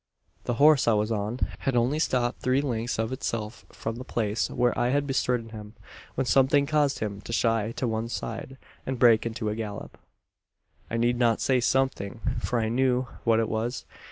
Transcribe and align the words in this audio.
"The 0.45 0.55
horse 0.55 0.87
I 0.87 0.93
was 0.93 1.11
on, 1.11 1.41
had 1.59 1.75
only 1.75 1.99
stopped 1.99 2.39
three 2.39 2.59
lengths 2.61 2.97
of 2.97 3.11
itself, 3.11 3.65
from 3.71 3.97
the 3.97 4.03
place 4.03 4.49
where 4.49 4.75
I 4.75 4.89
had 4.89 5.05
bestridden 5.05 5.49
him, 5.49 5.75
when 6.15 6.25
something 6.25 6.65
caused 6.65 6.97
him 6.97 7.21
to 7.21 7.31
shy 7.31 7.71
to 7.73 7.87
one 7.87 8.09
side, 8.09 8.57
and 8.83 8.97
break 8.97 9.27
into 9.27 9.47
a 9.49 9.55
gallop. 9.55 9.99
"I 10.89 10.97
need 10.97 11.19
not 11.19 11.39
say 11.39 11.59
something; 11.59 12.19
for 12.39 12.59
I 12.59 12.67
knew 12.67 13.03
what 13.25 13.39
it 13.39 13.47
was. 13.47 13.85